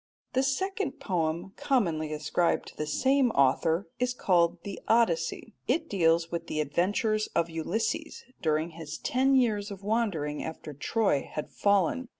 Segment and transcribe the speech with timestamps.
[0.33, 5.53] The second poem commonly ascribed to the same author is called the Odyssey.
[5.67, 11.29] It deals with the adventures of Ulysses during his ten years of wandering after Troy
[11.31, 12.07] had fallen.